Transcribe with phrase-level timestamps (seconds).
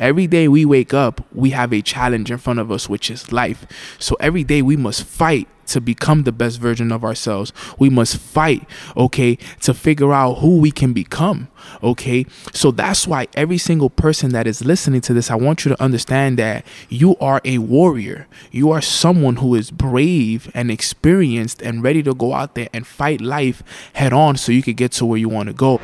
[0.00, 3.32] Every day we wake up, we have a challenge in front of us, which is
[3.32, 3.66] life.
[3.98, 7.52] So every day we must fight to become the best version of ourselves.
[7.78, 8.66] We must fight,
[8.96, 11.48] okay, to figure out who we can become,
[11.82, 12.24] okay?
[12.54, 15.82] So that's why every single person that is listening to this, I want you to
[15.82, 18.26] understand that you are a warrior.
[18.50, 22.86] You are someone who is brave and experienced and ready to go out there and
[22.86, 23.62] fight life
[23.92, 25.78] head on so you can get to where you want to go.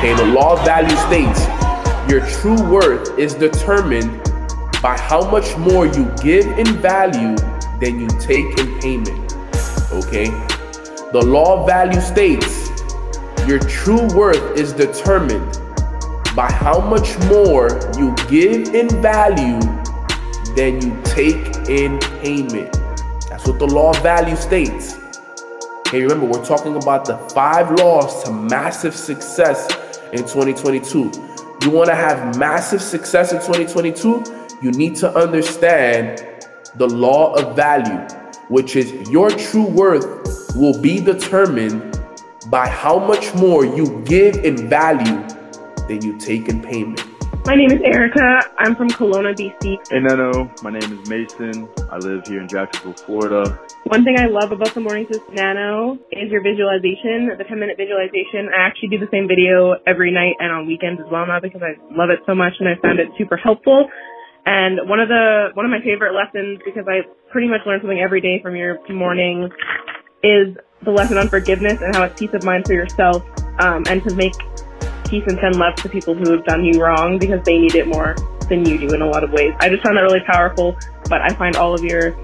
[0.00, 1.46] Okay, the law of value states
[2.10, 4.10] your true worth is determined
[4.82, 7.36] by how much more you give in value
[7.80, 9.34] than you take in payment.
[9.92, 10.30] Okay?
[11.12, 12.70] The law of value states
[13.46, 15.60] your true worth is determined
[16.34, 19.60] by how much more you give in value
[20.56, 22.72] than you take in payment.
[23.28, 24.96] That's what the law of value states.
[25.88, 29.68] Okay, remember, we're talking about the five laws to massive success
[30.12, 31.10] in 2022
[31.62, 34.24] you want to have massive success in 2022,
[34.62, 37.98] you need to understand the law of value,
[38.48, 42.00] which is your true worth will be determined
[42.46, 45.26] by how much more you give in value
[45.86, 47.09] than you take in payment.
[47.46, 48.52] My name is Erica.
[48.58, 49.78] I'm from Kelowna, BC.
[49.88, 50.62] Hey, Neno.
[50.62, 51.68] My name is Mason.
[51.90, 53.58] I live here in Jacksonville, Florida.
[53.84, 57.76] One thing I love about the Mornings with Neno is your visualization, the 10 minute
[57.78, 58.50] visualization.
[58.54, 61.62] I actually do the same video every night and on weekends as well now because
[61.62, 63.88] I love it so much and I found it super helpful.
[64.44, 68.00] And one of the, one of my favorite lessons because I pretty much learn something
[68.00, 69.48] every day from your morning
[70.22, 73.24] is the lesson on forgiveness and how it's peace of mind for yourself
[73.60, 74.34] um, and to make
[75.10, 77.86] peace and send love to people who have done you wrong because they need it
[77.86, 78.14] more
[78.48, 79.52] than you do in a lot of ways.
[79.58, 82.16] I just found that really powerful, but I find all of your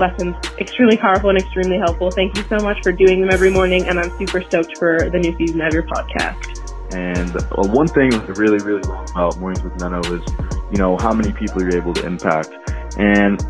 [0.00, 2.10] lessons extremely powerful and extremely helpful.
[2.10, 5.18] Thank you so much for doing them every morning, and I'm super stoked for the
[5.18, 6.94] new season of your podcast.
[6.94, 10.22] And uh, one thing I really, really love about Mornings with Neno is,
[10.70, 12.50] you know, how many people you're able to impact.
[12.98, 13.40] And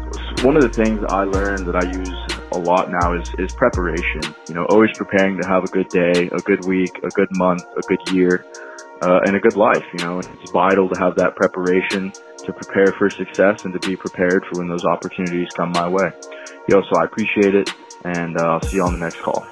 [0.42, 4.20] one of the things I learned that I use a lot now is, is preparation.
[4.48, 7.62] You know, always preparing to have a good day, a good week, a good month,
[7.76, 8.46] a good year,
[9.02, 9.84] uh, and a good life.
[9.98, 13.96] You know, it's vital to have that preparation to prepare for success and to be
[13.96, 16.10] prepared for when those opportunities come my way.
[16.68, 17.70] Yo, so I appreciate it,
[18.04, 19.46] and uh, I'll see you on the next call.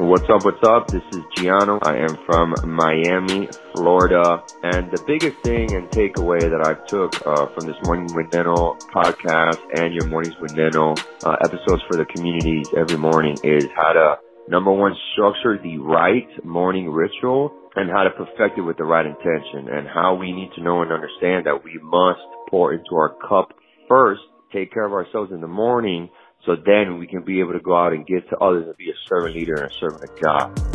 [0.00, 0.44] What's up?
[0.44, 0.88] What's up?
[0.88, 1.78] This is Giano.
[1.80, 7.46] I am from Miami, Florida, and the biggest thing and takeaway that I've took uh,
[7.54, 12.06] from this Morning with Neno podcast and your Mornings with Neno uh, episodes for the
[12.06, 14.16] communities every morning is how to
[14.48, 19.06] number one structure the right morning ritual and how to perfect it with the right
[19.06, 22.18] intention and how we need to know and understand that we must
[22.50, 23.54] pour into our cup
[23.88, 24.22] first,
[24.52, 26.10] take care of ourselves in the morning
[26.44, 28.90] so then we can be able to go out and give to others and be
[28.90, 30.74] a servant leader and a servant of God.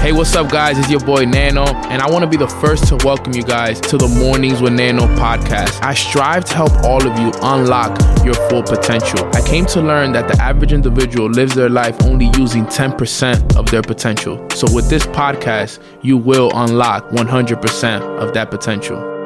[0.00, 0.78] Hey, what's up, guys?
[0.78, 3.78] It's your boy Neno, and I want to be the first to welcome you guys
[3.82, 5.82] to the Mornings with Neno podcast.
[5.82, 9.28] I strive to help all of you unlock your full potential.
[9.34, 13.70] I came to learn that the average individual lives their life only using 10% of
[13.70, 14.42] their potential.
[14.54, 19.19] So, with this podcast, you will unlock 100% of that potential.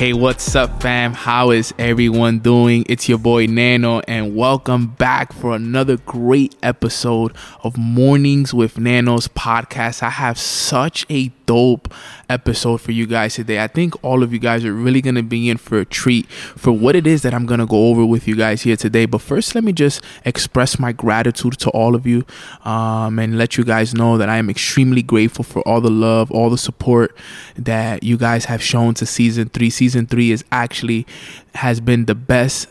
[0.00, 1.12] Hey, what's up, fam?
[1.12, 2.86] How is everyone doing?
[2.88, 9.28] It's your boy Neno, and welcome back for another great episode of Mornings with Neno's
[9.28, 10.02] podcast.
[10.02, 11.92] I have such a dope
[12.30, 13.62] episode for you guys today.
[13.62, 16.30] I think all of you guys are really going to be in for a treat
[16.30, 19.04] for what it is that I'm going to go over with you guys here today.
[19.04, 22.24] But first, let me just express my gratitude to all of you
[22.64, 26.30] um, and let you guys know that I am extremely grateful for all the love,
[26.30, 27.16] all the support
[27.56, 29.68] that you guys have shown to season three.
[29.68, 31.06] Season three is actually
[31.54, 32.68] has been the best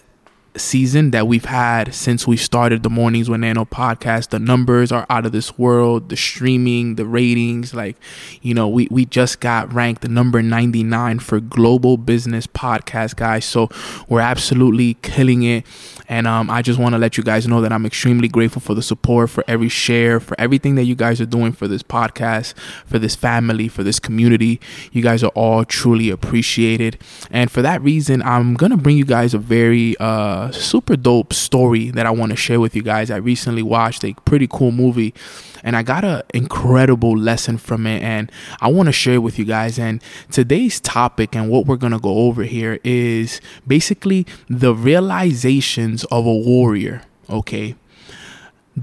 [0.55, 4.29] season that we've had since we started the Mornings with Neno podcast.
[4.29, 6.09] The numbers are out of this world.
[6.09, 7.97] The streaming, the ratings, like,
[8.41, 13.45] you know, we, we just got ranked number 99 for global business podcast, guys.
[13.45, 13.69] So
[14.07, 15.65] we're absolutely killing it.
[16.07, 18.73] And um, I just want to let you guys know that I'm extremely grateful for
[18.73, 22.55] the support, for every share, for everything that you guys are doing for this podcast,
[22.85, 24.59] for this family, for this community.
[24.91, 26.97] You guys are all truly appreciated.
[27.29, 31.91] And for that reason, I'm to bring you guys a very, uh, super dope story
[31.91, 33.11] that I want to share with you guys.
[33.11, 35.13] I recently watched a pretty cool movie
[35.63, 38.31] and I got an incredible lesson from it and
[38.61, 39.77] I want to share with you guys.
[39.77, 40.01] And
[40.31, 46.25] today's topic and what we're going to go over here is basically the realizations of
[46.25, 47.75] a warrior, okay?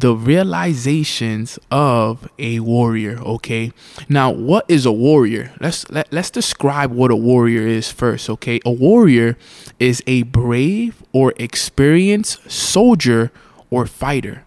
[0.01, 3.73] The realizations of a warrior okay
[4.09, 8.61] now what is a warrior let's let, let's describe what a warrior is first okay
[8.65, 9.37] a warrior
[9.79, 13.31] is a brave or experienced soldier
[13.71, 14.45] or fighter.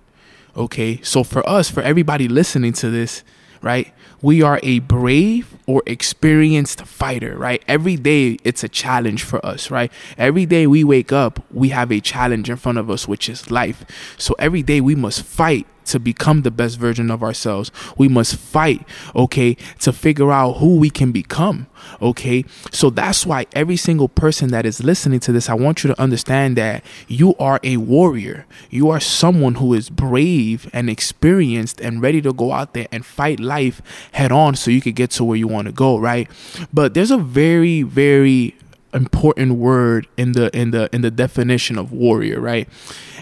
[0.55, 3.23] Okay, so for us, for everybody listening to this,
[3.61, 3.93] right?
[4.21, 7.63] We are a brave or experienced fighter, right?
[7.67, 9.91] Every day it's a challenge for us, right?
[10.17, 13.49] Every day we wake up, we have a challenge in front of us, which is
[13.49, 13.85] life.
[14.17, 17.71] So every day we must fight to become the best version of ourselves.
[17.97, 21.67] We must fight, okay, to figure out who we can become,
[22.01, 22.45] okay?
[22.71, 26.01] So that's why every single person that is listening to this, I want you to
[26.01, 28.45] understand that you are a warrior.
[28.69, 33.05] You are someone who is brave and experienced and ready to go out there and
[33.05, 33.81] fight life
[34.13, 36.29] head on so you can get to where you want to go, right?
[36.73, 38.55] But there's a very, very
[38.93, 42.67] important word in the in the in the definition of warrior right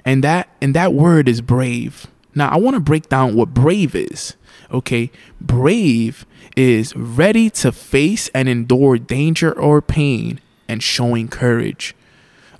[0.06, 3.96] and that and that word is brave now, I want to break down what brave
[3.96, 4.36] is.
[4.72, 5.12] Okay,
[5.42, 6.26] brave
[6.56, 11.96] is ready to face and endure danger or pain and showing courage.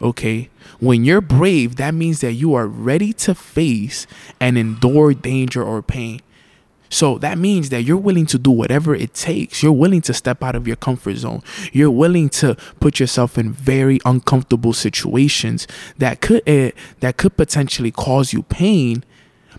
[0.02, 4.08] Okay, when you're brave, that means that you are ready to face
[4.40, 6.22] and endure danger or pain.
[6.90, 9.62] So that means that you're willing to do whatever it takes.
[9.62, 11.44] You're willing to step out of your comfort zone.
[11.74, 16.72] You're willing to put yourself in very uncomfortable situations that could uh,
[17.02, 19.04] that could potentially cause you pain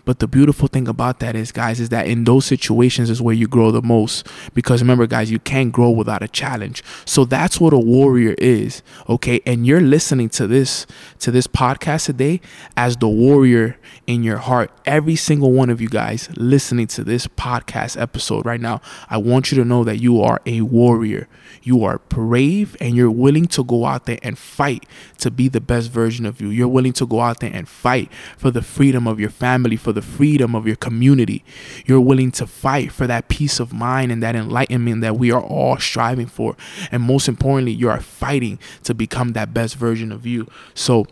[0.08, 3.34] but the beautiful thing about that is, guys, is that in those situations is where
[3.34, 4.26] you grow the most.
[4.54, 6.82] Because remember, guys, you can't grow without a challenge.
[7.04, 8.82] So that's what a warrior is.
[9.06, 9.42] Okay.
[9.44, 10.86] And you're listening to this,
[11.18, 12.40] to this podcast today
[12.74, 13.76] as the warrior
[14.06, 14.70] in your heart.
[14.86, 19.52] Every single one of you guys listening to this podcast episode right now, I want
[19.52, 21.28] you to know that you are a warrior.
[21.62, 24.86] You are brave and you're willing to go out there and fight
[25.18, 26.48] to be the best version of you.
[26.48, 29.92] You're willing to go out there and fight for the freedom of your family, for
[29.92, 31.44] the freedom of your community.
[31.86, 35.42] You're willing to fight for that peace of mind and that enlightenment that we are
[35.42, 36.56] all striving for.
[36.90, 40.46] And most importantly, you are fighting to become that best version of you.
[40.74, 41.06] So,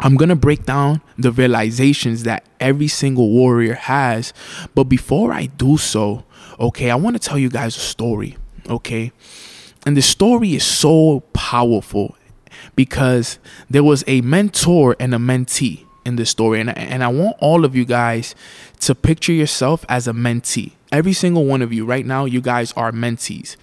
[0.00, 4.32] I'm going to break down the realizations that every single warrior has.
[4.74, 6.24] But before I do so,
[6.60, 8.36] okay, I want to tell you guys a story,
[8.68, 9.10] okay?
[9.84, 12.16] And the story is so powerful
[12.76, 13.38] because
[13.68, 16.60] there was a mentor and a mentee in this story.
[16.60, 18.34] And, and I want all of you guys
[18.80, 20.72] to picture yourself as a mentee.
[20.90, 23.56] Every single one of you right now, you guys are mentees.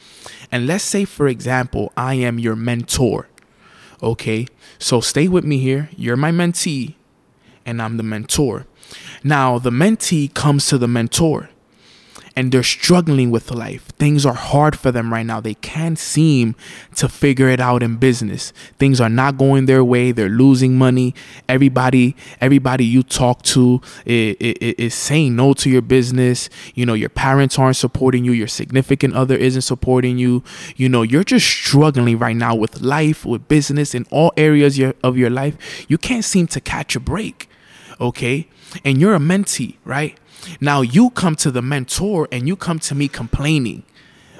[0.52, 3.28] And let's say, for example, I am your mentor.
[4.02, 4.48] Okay,
[4.78, 5.90] so stay with me here.
[5.98, 6.94] You're my mentee,
[7.66, 8.68] and I'm the mentor.
[9.24, 11.50] Now, the mentee comes to the mentor
[12.36, 13.86] and they're struggling with life.
[13.98, 15.40] Things are hard for them right now.
[15.40, 16.56] They can't seem
[16.96, 18.52] to figure it out in business.
[18.78, 20.12] Things are not going their way.
[20.12, 21.16] They're losing money.
[21.48, 26.50] Everybody, everybody you talk to is, is, saying no to your business.
[26.74, 28.34] You know, your parents aren't supporting you.
[28.34, 30.44] Your significant other isn't supporting you.
[30.76, 35.18] You know, you're just struggling right now with life, with business, in all areas of
[35.18, 35.86] your life.
[35.88, 37.50] You can't seem to catch a break.
[38.00, 38.48] Okay.
[38.84, 40.18] And you're a mentee, right?
[40.60, 43.84] Now you come to the mentor and you come to me complaining.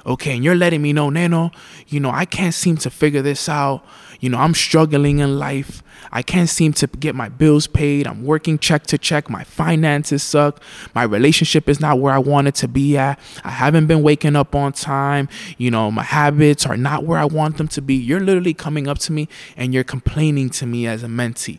[0.06, 1.52] Okay, and you're letting me know, Neno,
[1.88, 3.84] you know, I can't seem to figure this out.
[4.20, 5.82] You know, I'm struggling in life.
[6.12, 8.06] I can't seem to get my bills paid.
[8.06, 9.32] I'm working check to check.
[9.32, 10.62] My finances suck.
[10.94, 13.20] My relationship is not where I want it to be at.
[13.44, 15.28] I haven't been waking up on time.
[15.58, 17.96] You know, my habits are not where I want them to be.
[17.96, 21.58] You're literally coming up to me and you're complaining to me as a mentee.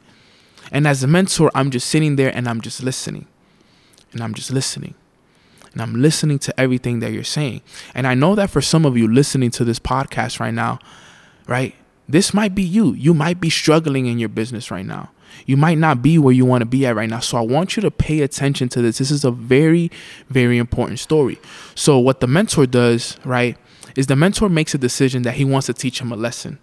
[0.73, 3.27] And as a mentor, I'm just sitting there and I'm just listening
[4.13, 4.95] and I'm just listening.
[5.73, 7.61] And I'm listening to everything that you're saying.
[7.95, 10.79] And I know that for some of you listening to this podcast right now,
[11.47, 11.75] right?
[12.09, 12.95] This might be you.
[12.95, 15.11] You might be struggling in your business right now.
[15.45, 17.21] You might not be where you want to be at right now.
[17.21, 18.99] So I want you to pay attention to this.
[18.99, 19.91] This is a very,
[20.31, 21.39] very important story.
[21.75, 23.59] So, what the mentor does, right,
[23.97, 26.59] is the mentor makes a decision that he wants to teach him a lesson.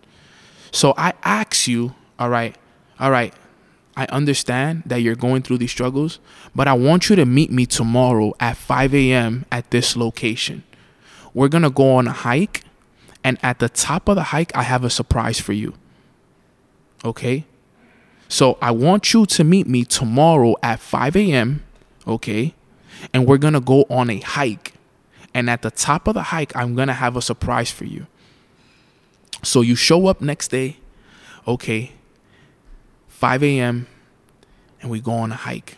[0.72, 2.56] So I ask you, all right,
[3.00, 3.34] all right,
[3.96, 6.20] I understand that you're going through these struggles,
[6.56, 9.46] but I want you to meet me tomorrow at 5 a.m.
[9.52, 10.64] at this location.
[11.34, 12.64] We're going to go on a hike,
[13.24, 15.76] and at the top of the hike, I have a surprise for you.
[17.06, 17.46] Okay?
[18.28, 21.64] So I want you to meet me tomorrow at 5 a.m.
[22.08, 22.56] Okay?
[23.14, 24.74] And we're going to go on a hike.
[25.36, 28.08] And at the top of the hike, I'm going to have a surprise for you.
[29.44, 30.78] So you show up next day.
[31.48, 31.92] Okay
[33.24, 33.88] 5 a.m.
[34.82, 35.78] and we go on a hike.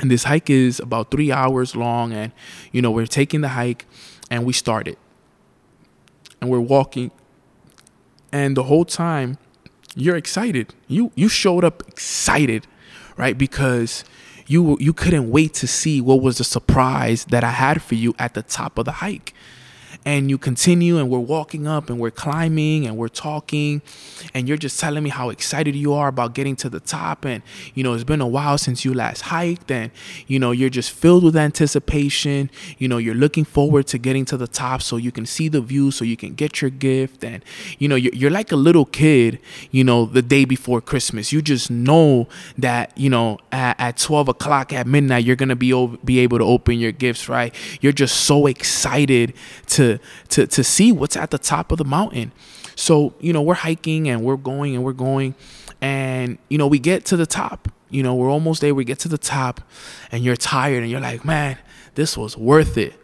[0.00, 2.12] And this hike is about three hours long.
[2.12, 2.32] And,
[2.72, 3.86] you know, we're taking the hike
[4.30, 4.98] and we started.
[6.38, 7.10] And we're walking.
[8.32, 9.38] And the whole time,
[9.96, 10.74] you're excited.
[10.88, 12.66] You you showed up excited,
[13.16, 13.38] right?
[13.38, 14.04] Because
[14.46, 18.14] you you couldn't wait to see what was the surprise that I had for you
[18.18, 19.32] at the top of the hike.
[20.04, 23.82] And you continue and we're walking up and we're climbing and we're talking
[24.32, 27.42] and you're just telling me how excited you are about getting to the top and
[27.74, 29.90] you know it's been a while since you last hiked and
[30.26, 32.50] you know you're just filled with anticipation.
[32.78, 35.60] You know you're looking forward to getting to the top so you can see the
[35.60, 37.44] view so you can get your gift and
[37.78, 39.38] you know you're, you're like a little kid
[39.70, 41.32] you know the day before christmas.
[41.32, 45.70] You just know that you know at, at 12 o'clock at midnight you're gonna be
[46.04, 47.54] be able to open your gifts right?
[47.80, 49.34] You're just so excited
[50.28, 52.32] to to see what's at the top of the mountain.
[52.76, 55.34] So, you know, we're hiking and we're going and we're going
[55.80, 57.68] and you know, we get to the top.
[57.90, 58.74] You know, we're almost there.
[58.74, 59.60] We get to the top
[60.12, 61.58] and you're tired and you're like, "Man,
[61.94, 62.94] this was worth it.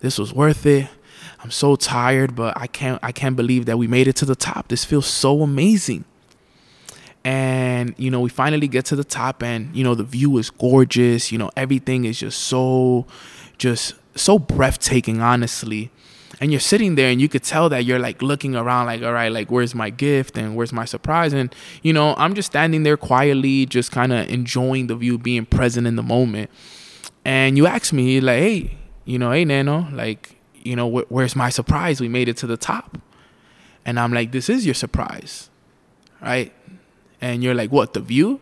[0.00, 0.88] This was worth it."
[1.42, 4.36] I'm so tired, but I can't I can't believe that we made it to the
[4.36, 4.68] top.
[4.68, 6.04] This feels so amazing.
[7.24, 10.50] And you know, we finally get to the top and you know, the view is
[10.50, 13.06] gorgeous, you know, everything is just so
[13.58, 15.90] just so breathtaking honestly
[16.42, 19.12] and you're sitting there and you could tell that you're like looking around like all
[19.12, 21.32] right like where's my gift and where's my surprise?
[21.32, 25.46] And you know i'm just standing there quietly just kind of enjoying the view being
[25.46, 26.50] present in the moment.
[27.24, 31.36] And you ask me like hey you know hey neno like you know wh- where's
[31.36, 32.00] my surprise?
[32.00, 32.98] We made it to the top.
[33.84, 35.48] And i'm like this is your surprise
[36.20, 36.52] right?
[37.20, 38.40] And you're like what the view?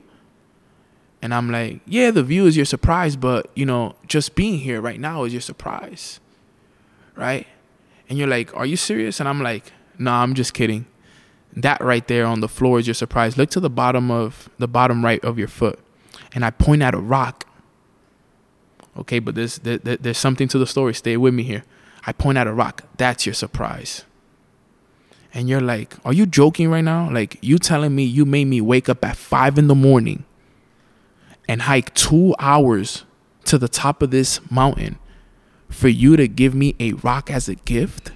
[1.21, 4.81] And i'm like yeah the view is your surprise but you know just being here
[4.81, 6.19] right now is your surprise
[7.15, 7.47] right
[8.11, 9.21] and you're like, Are you serious?
[9.21, 10.87] And I'm like, Nah, I'm just kidding.
[11.55, 13.39] That right there on the floor is your surprise.
[13.39, 15.79] Look to the bottom of the bottom right of your foot.
[16.35, 17.47] And I point at a rock.
[18.99, 20.93] Okay, but there's, there, there's something to the story.
[20.95, 21.65] Stay with me here.
[22.07, 22.85] I point at a rock.
[22.97, 24.05] That's your surprise.
[25.33, 27.11] And you're like, Are you joking right now?
[27.11, 30.25] Like, you telling me you made me wake up at five in the morning
[31.49, 33.05] and hike two hours
[33.45, 34.99] to the top of this mountain
[35.71, 38.13] for you to give me a rock as a gift,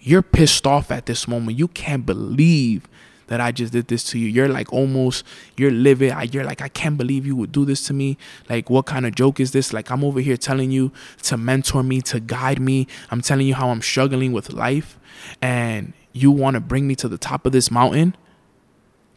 [0.00, 1.58] you're pissed off at this moment.
[1.58, 2.86] You can't believe
[3.28, 4.28] that I just did this to you.
[4.28, 5.24] You're like almost,
[5.56, 6.32] you're livid.
[6.32, 8.16] You're like, I can't believe you would do this to me.
[8.48, 9.72] Like, what kind of joke is this?
[9.72, 12.86] Like, I'm over here telling you to mentor me, to guide me.
[13.10, 14.98] I'm telling you how I'm struggling with life.
[15.42, 18.16] And you want to bring me to the top of this mountain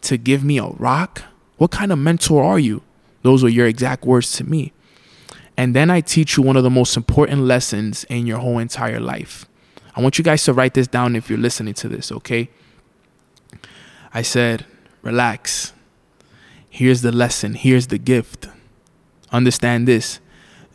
[0.01, 1.24] to give me a rock?
[1.58, 2.81] What kind of mentor are you?
[3.22, 4.74] Those were your exact words to me.
[5.60, 9.01] And then I teach you one of the most important lessons in your whole entire
[9.01, 9.46] life.
[9.94, 12.50] I want you guys to write this down if you're listening to this, okay?
[14.13, 14.66] I said,
[15.01, 15.74] relax.
[16.70, 18.48] Here's the lesson, here's the gift.
[19.34, 20.22] Understand this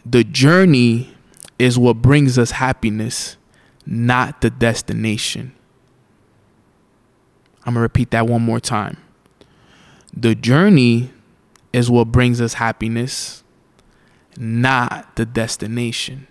[0.05, 1.17] the journey
[1.59, 3.39] is what brings us happiness,
[3.87, 5.55] not the destination.
[7.61, 8.99] I'm going to repeat that one more time.
[10.15, 11.11] The journey
[11.73, 13.44] is what brings us happiness,
[14.39, 16.27] not the destination.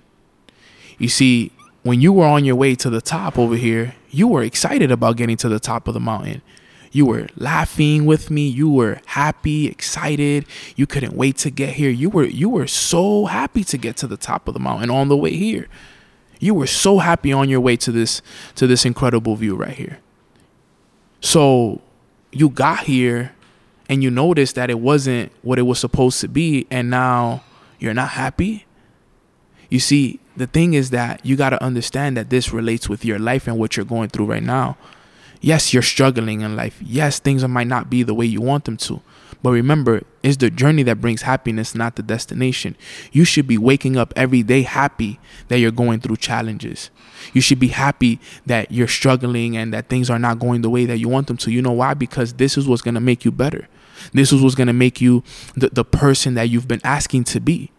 [0.98, 1.52] You see,
[1.84, 5.18] when you were on your way to the top over here, you were excited about
[5.18, 6.42] getting to the top of the mountain.
[6.92, 10.46] You were laughing with me, you were happy, excited.
[10.76, 11.90] You couldn't wait to get here.
[11.90, 15.10] You were you were so happy to get to the top of the mountain on
[15.10, 15.68] the way here.
[16.40, 18.22] You were so happy on your way to this
[18.56, 20.00] to this incredible view right here.
[21.20, 21.82] So,
[22.32, 23.34] you got here
[23.90, 27.44] and you noticed that it wasn't what it was supposed to be and now
[27.84, 28.66] you're not happy?
[29.70, 33.20] You see, the thing is that you got to understand that this relates with your
[33.20, 34.78] life and what you're going through right now.
[35.42, 36.80] Yes, you're struggling in life.
[36.82, 39.02] Yes, things might not be the way you want them to.
[39.42, 42.78] But remember, it's the journey that brings happiness, not the destination.
[43.12, 46.90] You should be waking up every day happy that you're going through challenges.
[47.34, 50.86] You should be happy that you're struggling and that things are not going the way
[50.86, 51.52] that you want them to.
[51.52, 51.94] You know why?
[51.94, 53.68] Because this is what's going to make you better.
[54.14, 55.24] This is what's going to make you
[55.56, 57.73] the, the person that you've been asking to be.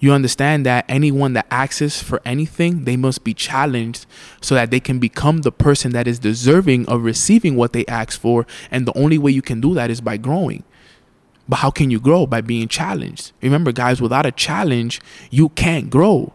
[0.00, 4.06] You understand that anyone that asks for anything, they must be challenged
[4.40, 8.18] so that they can become the person that is deserving of receiving what they ask
[8.18, 8.46] for.
[8.70, 10.64] And the only way you can do that is by growing.
[11.48, 12.26] But how can you grow?
[12.26, 13.32] By being challenged.
[13.40, 16.32] Remember, guys, without a challenge, you can't grow.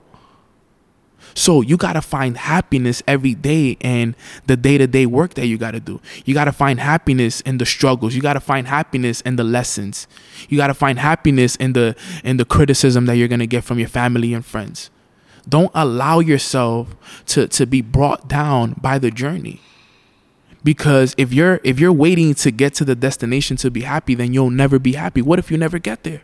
[1.34, 5.48] So you got to find happiness every day in the day to day work that
[5.48, 6.00] you got to do.
[6.26, 8.16] You got to find happiness in the struggles.
[8.16, 10.08] You got to find happiness in the lessons.
[10.50, 13.64] You got to find happiness in the in the criticism that you're going to get
[13.64, 14.90] from your family and friends.
[15.48, 16.96] Don't allow yourself
[17.28, 19.60] to to be brought down by the journey.
[20.64, 24.34] Because if you're if you're waiting to get to the destination to be happy, then
[24.34, 25.22] you'll never be happy.
[25.22, 26.22] What if you never get there?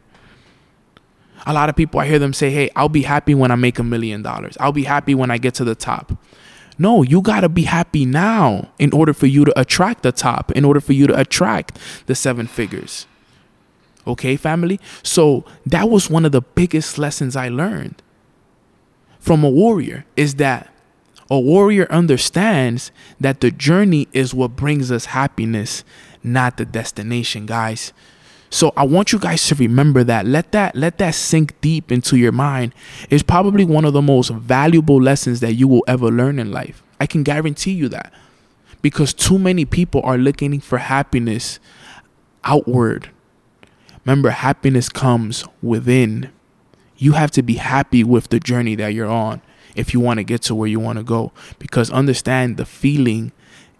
[1.46, 3.80] A lot of people, I hear them say, Hey, I'll be happy when I make
[3.80, 4.58] a million dollars.
[4.60, 6.12] I'll be happy when I get to the top.
[6.78, 10.52] No, you got to be happy now in order for you to attract the top,
[10.54, 13.06] in order for you to attract the seven figures.
[14.08, 14.80] Okay, family?
[15.04, 18.02] So that was one of the biggest lessons I learned
[19.20, 20.72] from a warrior is that
[21.32, 25.84] A warrior understands that the journey is what brings us happiness,
[26.24, 27.94] not the destination, guys.
[28.50, 30.26] So I want you guys to remember that.
[30.26, 32.74] Let that let that sink deep into your mind.
[33.10, 36.84] It's probably one of the most valuable lessons that you will ever learn in life.
[37.00, 38.12] I can guarantee you that.
[38.82, 41.60] Because too many people are looking for happiness
[42.44, 43.10] outward.
[44.06, 46.32] Remember, happiness comes within.
[46.98, 49.42] You have to be happy with the journey that you're on
[49.76, 51.32] if you want to get to where you want to go.
[51.60, 53.32] Because understand the feeling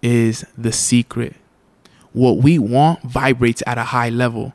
[0.02, 1.34] is the secret.
[2.12, 4.54] What we want vibrates at a high level.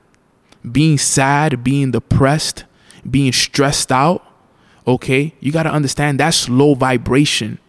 [0.71, 2.65] Being sad, being depressed,
[3.09, 4.25] being stressed out,
[4.87, 5.33] okay?
[5.39, 7.59] You got to understand that's low vibration,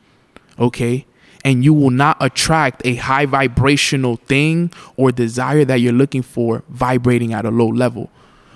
[0.58, 1.06] okay?
[1.44, 6.64] And you will not attract a high vibrational thing or desire that you're looking for
[6.68, 8.10] vibrating at a low level,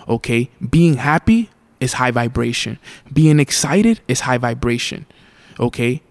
[0.08, 0.50] okay?
[0.68, 2.78] Being happy, is high vibration.
[3.12, 5.06] Being excited is high vibration.
[5.58, 6.02] Okay?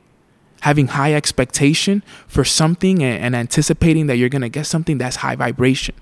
[0.61, 5.35] Having high expectation for something and, and anticipating that you're to get something that's high
[5.35, 5.95] vibration.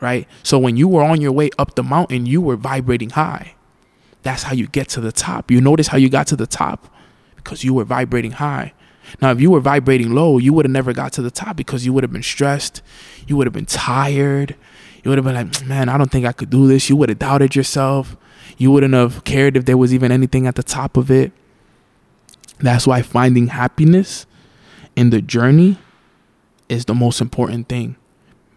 [0.00, 0.28] Right?
[0.42, 3.54] So when you were on your way up the mountain, you were vibrating high.
[4.22, 5.50] That's how you get to the top.
[5.50, 6.92] You notice how you got to the top
[7.36, 8.74] because you were vibrating high.
[9.22, 11.86] Now, if you were vibrating low, you would have never got to the top because
[11.86, 12.82] you would have been stressed.
[13.26, 14.54] You would have been tired.
[15.02, 16.88] You would have been like, man, I don't think I could do this.
[16.90, 18.16] You would have doubted yourself.
[18.58, 21.32] You wouldn't have cared if there was even anything at the top of it.
[22.58, 24.26] That's why finding happiness
[24.96, 25.78] in the journey
[26.68, 27.96] is the most important thing.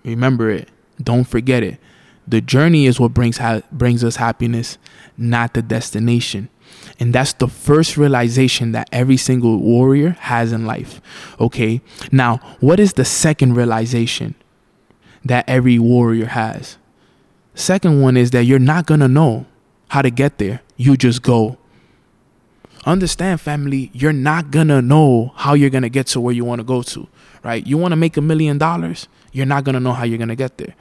[0.04, 0.70] Remember it.
[1.04, 1.80] Don't forget it.
[2.28, 4.78] The journey is what brings ha- brings us happiness,
[5.18, 6.50] not the destination.
[7.00, 11.02] And that's the first realization that every single warrior has in life.
[11.40, 11.82] Okay?
[12.12, 14.36] Now, what is the second realization
[15.26, 16.78] that every warrior has?
[17.56, 19.46] Second one is that you're not going to know
[19.90, 20.62] how to get there.
[20.78, 21.58] You just go.
[22.86, 26.82] Understand, family, you're not gonna know how you're gonna get to where you wanna go
[26.82, 27.08] to,
[27.44, 27.66] right?
[27.66, 30.74] You wanna make a million dollars, you're not gonna know how you're gonna get there.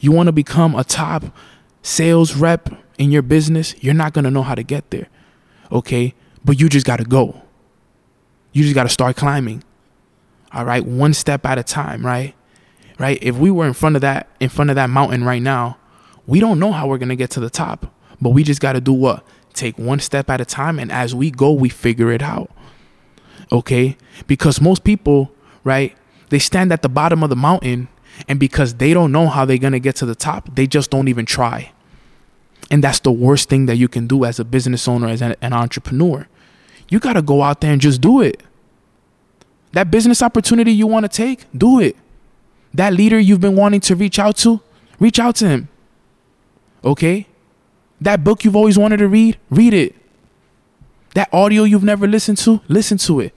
[0.00, 1.24] You wanna become a top
[1.82, 5.08] sales rep in your business, you're not gonna know how to get there,
[5.72, 6.14] okay?
[6.44, 7.42] But you just gotta go.
[8.52, 9.64] You just gotta start climbing,
[10.52, 10.84] all right?
[10.84, 12.34] One step at a time, right?
[12.98, 13.18] Right?
[13.22, 15.78] If we were in front of that, in front of that mountain right now,
[16.26, 18.80] we don't know how we're gonna get to the top but we just got to
[18.80, 19.24] do what?
[19.54, 20.78] Take one step at a time.
[20.78, 22.50] And as we go, we figure it out.
[23.50, 23.96] Okay?
[24.26, 25.32] Because most people,
[25.64, 25.96] right,
[26.28, 27.88] they stand at the bottom of the mountain.
[28.28, 30.90] And because they don't know how they're going to get to the top, they just
[30.90, 31.72] don't even try.
[32.70, 35.34] And that's the worst thing that you can do as a business owner, as an,
[35.42, 36.28] an entrepreneur.
[36.88, 38.42] You got to go out there and just do it.
[39.72, 41.96] That business opportunity you want to take, do it.
[42.74, 44.60] That leader you've been wanting to reach out to,
[44.98, 45.68] reach out to him.
[46.84, 47.26] Okay?
[48.00, 49.94] That book you've always wanted to read, read it.
[51.14, 53.34] That audio you've never listened to, listen to it.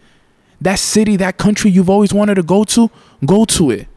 [0.61, 2.89] That city, that country you've always wanted to go to,
[3.25, 3.87] go to it.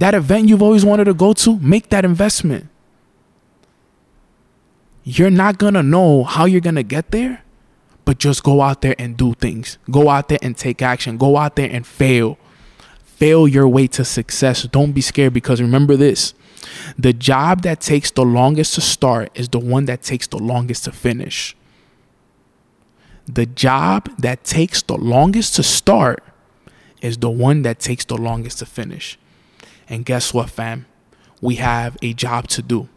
[0.00, 2.68] That event you've always wanted to go to, make that investment.
[5.04, 7.42] You're not going to know how you're going to get there,
[8.06, 9.76] but just go out there and do things.
[9.90, 11.18] Go out there and take action.
[11.18, 12.38] Go out there and fail.
[13.04, 14.62] Fail your way to success.
[14.62, 16.32] Don't be scared because remember this
[16.96, 20.84] the job that takes the longest to start is the one that takes the longest
[20.84, 21.54] to finish.
[23.26, 26.24] The job that takes the longest to start
[27.02, 29.18] is the one that takes the longest to finish.
[29.90, 30.86] And guess what, fam?
[31.42, 32.88] We have a job to do,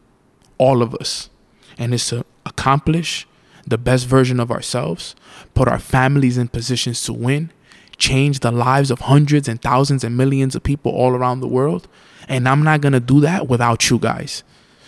[0.57, 1.29] all of us.
[1.77, 3.27] And it's to accomplish
[3.65, 5.15] the best version of ourselves,
[5.53, 7.51] put our families in positions to win,
[7.97, 11.87] change the lives of hundreds and thousands and millions of people all around the world,
[12.27, 14.43] and I'm not going to do that without you guys.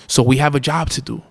[0.07, 1.23] So we have a job to do.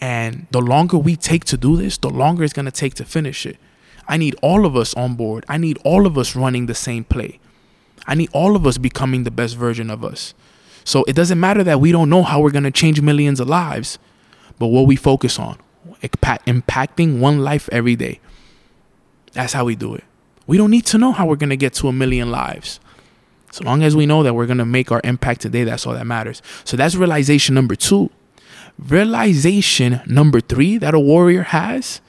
[0.00, 3.04] And the longer we take to do this, the longer it's going to take to
[3.04, 3.58] finish it.
[4.08, 5.44] I need all of us on board.
[5.48, 7.38] I need all of us running the same play.
[8.10, 10.34] I need all of us becoming the best version of us.
[10.84, 13.48] So it doesn't matter that we don't know how we're going to change millions of
[13.48, 14.00] lives,
[14.58, 15.58] but what we focus on,
[16.02, 18.18] impacting one life every day.
[19.32, 20.02] That's how we do it.
[20.48, 22.80] We don't need to know how we're going to get to a million lives.
[23.52, 25.94] So long as we know that we're going to make our impact today, that's all
[25.94, 26.42] that matters.
[26.64, 28.10] So that's realization number two.
[28.76, 32.00] Realization number three that a warrior has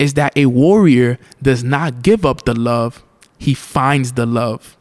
[0.00, 3.04] is that a warrior does not give up the love,
[3.38, 4.75] he finds the love.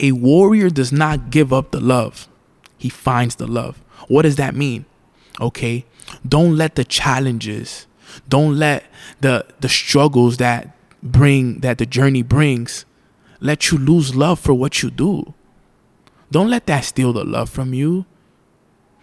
[0.00, 2.28] A warrior does not give up the love,
[2.78, 3.82] he finds the love.
[4.08, 4.86] What does that mean?
[5.40, 5.84] Okay,
[6.26, 7.86] don't let the challenges,
[8.28, 8.84] don't let
[9.20, 12.84] the the struggles that bring that the journey brings
[13.40, 15.34] let you lose love for what you do.
[16.30, 18.04] Don't let that steal the love from you.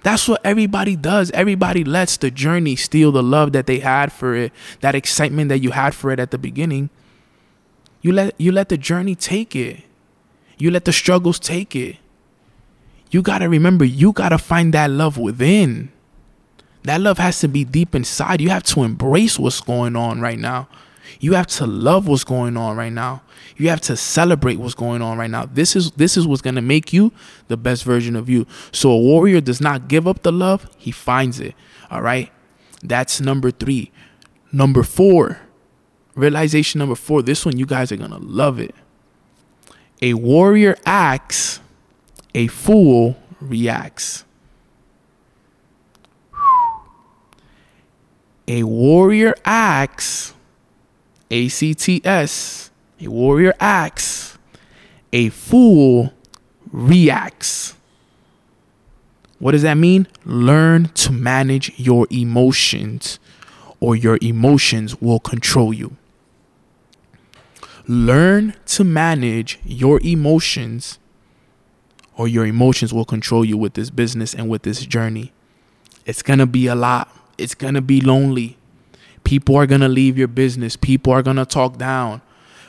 [0.04, 1.32] That's what everybody does.
[1.32, 5.60] Everybody lets the journey steal the love that they had for it, that excitement that
[5.60, 6.90] you had for it at the beginning.
[8.02, 9.84] You let you let the journey take it.
[10.58, 11.98] You let the struggles take it.
[13.12, 15.92] You got to remember you got to find that love within.
[16.84, 18.42] That love has to be deep inside.
[18.42, 20.68] You have to embrace what's going on right now.
[21.20, 23.24] You have to love what's going on right now.
[23.56, 25.46] You have to celebrate what's going on right now.
[25.46, 27.12] This is this is what's going to make you
[27.48, 28.46] the best version of you.
[28.72, 31.56] So a warrior does not give up the love, he finds it.
[31.90, 32.32] All right?
[32.84, 33.92] That's number 3.
[34.52, 35.40] Number 4.
[36.16, 37.22] Realization number 4.
[37.22, 38.76] This one you guys are going to love it.
[40.02, 41.60] A warrior acts,
[42.36, 44.24] a fool reacts.
[48.48, 50.34] A warrior acts,
[51.32, 52.70] A C T S,
[53.02, 54.38] a warrior acts,
[55.12, 56.14] a fool
[56.72, 57.74] reacts.
[59.40, 60.08] What does that mean?
[60.26, 63.20] Learn to manage your emotions,
[63.80, 65.98] or your emotions will control you.
[67.88, 71.00] Learn to manage your emotions,
[72.16, 75.32] or your emotions will control you with this business and with this journey.
[76.06, 78.58] It's going to be a lot it's going to be lonely.
[79.24, 80.76] People are going to leave your business.
[80.76, 82.22] People are going to talk down.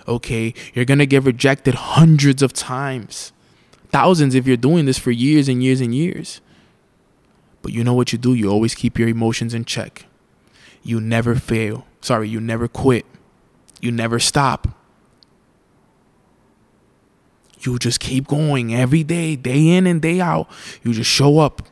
[0.06, 0.54] Okay.
[0.74, 3.32] You're going to get rejected hundreds of times,
[3.90, 6.40] thousands if you're doing this for years and years and years.
[7.62, 8.34] But you know what you do?
[8.34, 10.06] You always keep your emotions in check.
[10.82, 11.86] You never fail.
[12.00, 13.04] Sorry, you never quit.
[13.80, 14.68] You never stop.
[17.60, 20.48] You just keep going every day, day in and day out.
[20.82, 21.62] You just show up.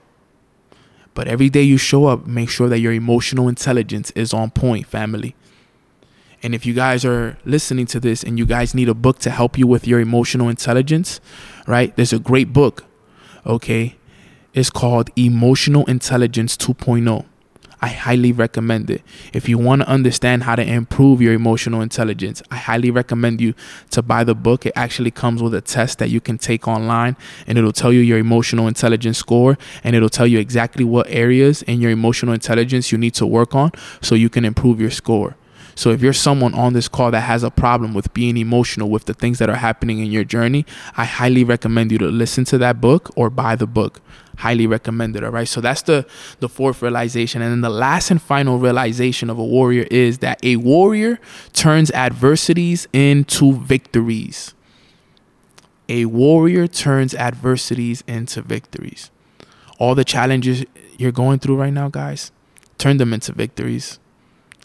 [1.14, 4.86] But every day you show up, make sure that your emotional intelligence is on point,
[4.86, 5.34] family.
[6.42, 9.30] And if you guys are listening to this and you guys need a book to
[9.30, 11.20] help you with your emotional intelligence,
[11.66, 11.96] right?
[11.96, 12.84] There's a great book,
[13.46, 13.96] okay?
[14.52, 17.24] It's called Emotional Intelligence 2.0.
[17.86, 19.02] I highly recommend it.
[19.32, 23.54] If you want to understand how to improve your emotional intelligence, I highly recommend you
[23.92, 24.66] to buy the book.
[24.66, 28.00] It actually comes with a test that you can take online and it'll tell you
[28.00, 32.90] your emotional intelligence score and it'll tell you exactly what areas in your emotional intelligence
[32.90, 33.70] you need to work on
[34.02, 35.36] so you can improve your score.
[35.76, 39.04] So if you're someone on this call that has a problem with being emotional with
[39.04, 42.58] the things that are happening in your journey, I highly recommend you to listen to
[42.58, 44.00] that book or buy the book
[44.36, 45.48] highly recommended all right?
[45.48, 46.06] So that's the
[46.40, 47.42] the fourth realization.
[47.42, 51.18] And then the last and final realization of a warrior is that a warrior
[51.52, 54.54] turns adversities into victories.
[55.88, 59.10] A warrior turns adversities into victories.
[59.78, 60.64] All the challenges
[60.98, 62.32] you're going through right now guys
[62.78, 63.98] turn them into victories.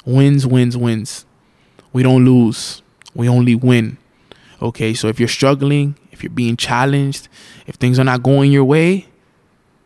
[0.05, 1.25] Wins wins wins.
[1.93, 2.81] We don't lose.
[3.13, 3.97] We only win.
[4.61, 7.27] Okay so if you're struggling if you're being challenged
[7.65, 9.07] if things are not going your way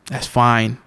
[0.08, 0.78] that's fine.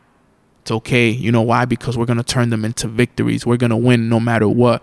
[0.62, 1.08] It's okay.
[1.08, 1.64] You know why?
[1.64, 3.46] Because we're going to turn them into victories.
[3.46, 4.82] We're going to win no matter what.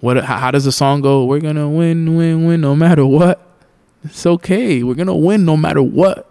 [0.00, 1.24] What how does the song go?
[1.24, 3.44] We're going to win win win no matter what.
[4.04, 4.82] It's okay.
[4.82, 6.30] We're going to win no matter what.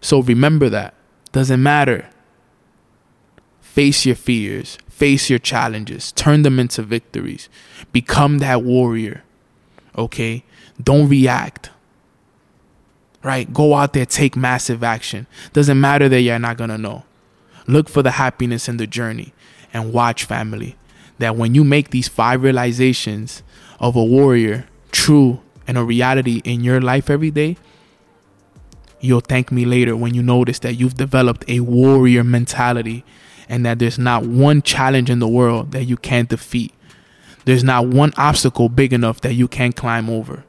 [0.00, 0.94] So remember that.
[1.32, 2.08] Doesn't matter.
[3.60, 7.48] Face your fears, face your challenges, turn them into victories.
[7.92, 9.22] Become that warrior.
[9.96, 10.44] Okay?
[10.82, 11.70] Don't react
[13.22, 13.52] right?
[13.52, 15.26] Go out there, take massive action.
[15.52, 17.04] Doesn't matter that you're not going to know.
[17.66, 19.32] Look for the happiness in the journey
[19.72, 20.76] and watch, family,
[21.18, 23.42] that when you make these five realizations
[23.80, 27.56] of a warrior, true and a reality in your life every day,
[29.00, 33.04] you'll thank me later when you notice that you've developed a warrior mentality
[33.48, 36.72] and that there's not one challenge in the world that you can't defeat.
[37.44, 40.44] There's not one obstacle big enough that you can't climb over.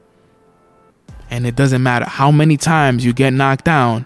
[1.30, 4.04] And it doesn't matter how many times you get knocked down,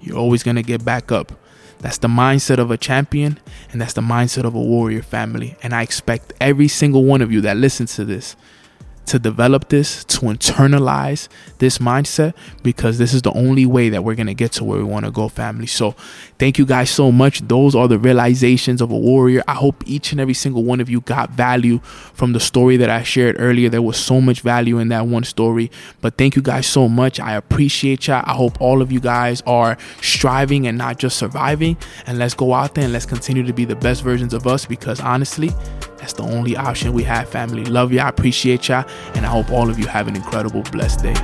[0.00, 1.32] you're always going to get back up.
[1.80, 3.38] That's the mindset of a champion,
[3.70, 5.56] and that's the mindset of a warrior family.
[5.62, 8.36] And I expect every single one of you that listens to this
[9.08, 14.14] to develop this, to internalize this mindset, because this is the only way that we're
[14.14, 15.66] going to get to where we want to go, family.
[15.66, 15.92] So,
[16.38, 17.40] thank you guys so much.
[17.40, 19.42] Those are the realizations of a warrior.
[19.48, 22.90] I hope each and every single one of you got value from the story that
[22.90, 23.68] I shared earlier.
[23.68, 25.70] There was so much value in that one story.
[26.00, 27.18] But thank you guys so much.
[27.20, 28.22] I appreciate y'all.
[28.26, 31.76] I hope all of you guys are striving and not just surviving.
[32.06, 34.66] And let's go out there and let's continue to be the best versions of us
[34.66, 35.50] because honestly,
[35.98, 37.64] that's the only option we have, family.
[37.64, 41.14] Love y'all, appreciate y'all, and I hope all of you have an incredible, blessed day.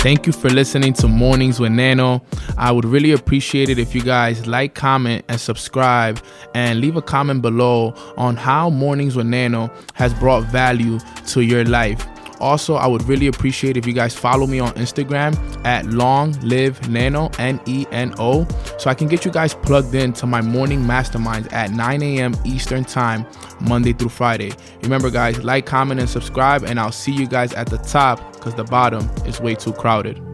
[0.00, 2.22] Thank you for listening to Mornings with Neno.
[2.56, 6.22] I would really appreciate it if you guys like, comment, and subscribe,
[6.54, 11.64] and leave a comment below on how Mornings with Neno has brought value to your
[11.64, 12.06] life.
[12.40, 16.80] Also, I would really appreciate if you guys follow me on Instagram at Long Live
[16.82, 18.46] Neno, N E N O,
[18.78, 22.34] so I can get you guys plugged in to my morning masterminds at 9 a.m.
[22.44, 23.26] Eastern Time,
[23.60, 24.52] Monday through Friday.
[24.82, 28.54] Remember, guys, like, comment, and subscribe, and I'll see you guys at the top because
[28.54, 30.27] the bottom is way too crowded.